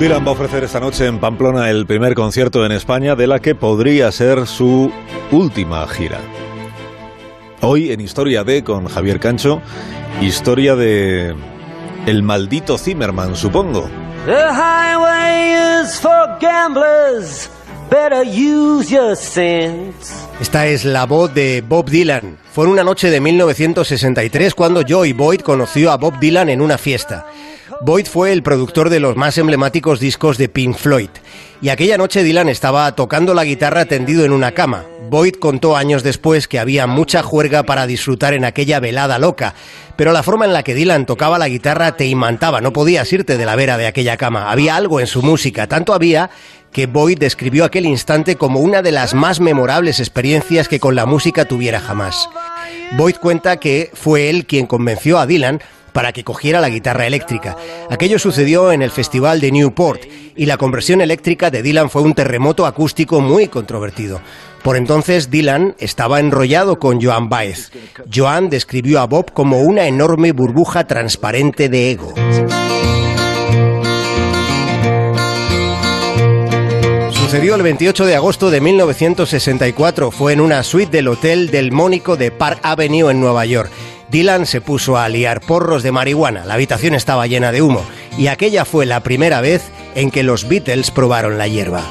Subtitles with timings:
[0.00, 3.38] Dylan va a ofrecer esta noche en Pamplona el primer concierto en España de la
[3.38, 4.90] que podría ser su
[5.30, 6.18] última gira.
[7.60, 9.60] Hoy en Historia de con Javier Cancho,
[10.22, 11.34] historia de
[12.06, 13.90] el maldito Zimmerman, supongo.
[14.24, 17.50] The highway is for gamblers.
[17.90, 20.14] Better use your sense.
[20.40, 22.38] Esta es la voz de Bob Dylan.
[22.52, 26.78] Fue en una noche de 1963 cuando Joey Boyd conoció a Bob Dylan en una
[26.78, 27.26] fiesta.
[27.80, 31.10] Boyd fue el productor de los más emblemáticos discos de Pink Floyd.
[31.62, 34.84] Y aquella noche Dylan estaba tocando la guitarra tendido en una cama.
[35.10, 39.54] Boyd contó años después que había mucha juerga para disfrutar en aquella velada loca,
[39.96, 43.36] pero la forma en la que Dylan tocaba la guitarra te imantaba, no podías irte
[43.36, 44.52] de la vera de aquella cama.
[44.52, 46.30] Había algo en su música, tanto había
[46.72, 51.06] que Boyd describió aquel instante como una de las más memorables experiencias que con la
[51.06, 52.28] música tuviera jamás.
[52.96, 55.60] Boyd cuenta que fue él quien convenció a Dylan
[55.92, 57.56] para que cogiera la guitarra eléctrica.
[57.90, 60.02] Aquello sucedió en el Festival de Newport
[60.36, 64.20] y la conversión eléctrica de Dylan fue un terremoto acústico muy controvertido.
[64.62, 67.72] Por entonces Dylan estaba enrollado con Joan Baez.
[68.12, 72.14] Joan describió a Bob como una enorme burbuja transparente de ego.
[77.30, 80.10] Sucedió el 28 de agosto de 1964.
[80.10, 83.70] Fue en una suite del Hotel del Mónico de Park Avenue en Nueva York.
[84.08, 87.84] Dylan se puso a liar porros de marihuana, la habitación estaba llena de humo
[88.18, 89.62] y aquella fue la primera vez
[89.94, 91.84] en que los Beatles probaron la hierba.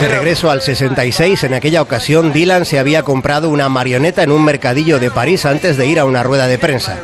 [0.00, 4.44] De regreso al 66, en aquella ocasión Dylan se había comprado una marioneta en un
[4.44, 7.00] mercadillo de París antes de ir a una rueda de prensa.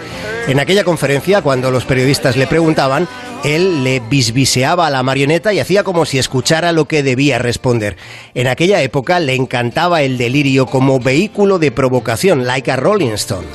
[0.47, 3.09] En aquella conferencia, cuando los periodistas le preguntaban,
[3.45, 7.97] él le bisbiseaba a la marioneta y hacía como si escuchara lo que debía responder.
[8.35, 13.47] En aquella época le encantaba el delirio como vehículo de provocación, like a Rolling Stone.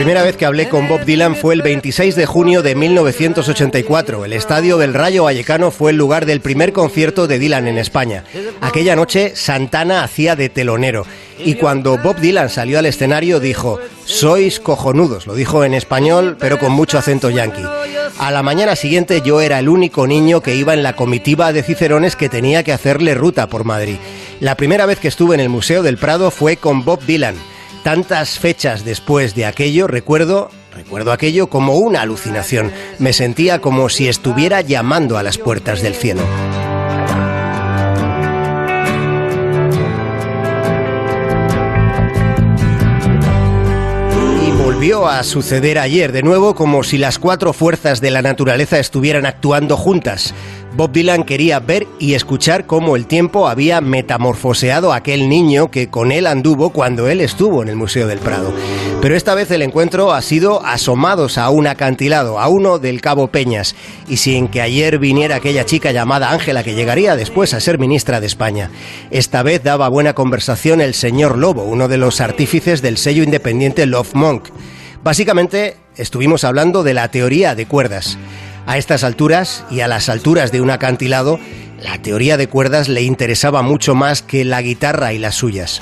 [0.00, 4.24] Primera vez que hablé con Bob Dylan fue el 26 de junio de 1984.
[4.24, 8.24] El estadio del Rayo Vallecano fue el lugar del primer concierto de Dylan en España.
[8.62, 11.04] Aquella noche Santana hacía de telonero
[11.44, 16.58] y cuando Bob Dylan salió al escenario dijo, sois cojonudos, lo dijo en español pero
[16.58, 17.68] con mucho acento yankee.
[18.18, 21.62] A la mañana siguiente yo era el único niño que iba en la comitiva de
[21.62, 23.96] Cicerones que tenía que hacerle ruta por Madrid.
[24.40, 27.49] La primera vez que estuve en el Museo del Prado fue con Bob Dylan.
[27.82, 32.72] Tantas fechas después de aquello, recuerdo, recuerdo aquello como una alucinación.
[32.98, 36.22] Me sentía como si estuviera llamando a las puertas del cielo.
[44.72, 49.26] Volvió a suceder ayer de nuevo como si las cuatro fuerzas de la naturaleza estuvieran
[49.26, 50.32] actuando juntas.
[50.76, 55.88] Bob Dylan quería ver y escuchar cómo el tiempo había metamorfoseado a aquel niño que
[55.88, 58.52] con él anduvo cuando él estuvo en el Museo del Prado.
[59.00, 63.28] Pero esta vez el encuentro ha sido asomados a un acantilado, a uno del Cabo
[63.28, 63.74] Peñas,
[64.08, 68.20] y sin que ayer viniera aquella chica llamada Ángela que llegaría después a ser ministra
[68.20, 68.70] de España.
[69.10, 73.86] Esta vez daba buena conversación el señor Lobo, uno de los artífices del sello independiente
[73.86, 74.48] Love Monk.
[75.02, 78.18] Básicamente estuvimos hablando de la teoría de cuerdas.
[78.66, 81.40] A estas alturas y a las alturas de un acantilado,
[81.82, 85.80] la teoría de cuerdas le interesaba mucho más que la guitarra y las suyas.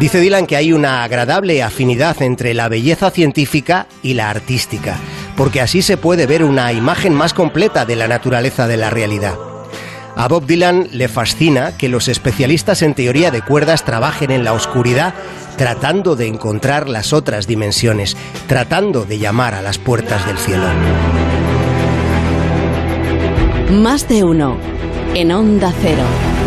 [0.00, 4.96] Dice Dylan que hay una agradable afinidad entre la belleza científica y la artística,
[5.36, 9.34] porque así se puede ver una imagen más completa de la naturaleza de la realidad.
[10.16, 14.52] A Bob Dylan le fascina que los especialistas en teoría de cuerdas trabajen en la
[14.52, 15.14] oscuridad
[15.56, 18.16] tratando de encontrar las otras dimensiones,
[18.46, 20.66] tratando de llamar a las puertas del cielo.
[23.70, 24.77] Más de uno
[25.14, 26.28] en Onda Cero.